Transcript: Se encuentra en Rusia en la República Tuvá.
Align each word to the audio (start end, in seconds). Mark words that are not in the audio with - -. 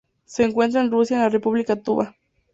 Se 0.25 0.41
encuentra 0.43 0.81
en 0.81 0.89
Rusia 0.89 1.17
en 1.17 1.21
la 1.21 1.29
República 1.29 1.75
Tuvá. 1.75 2.15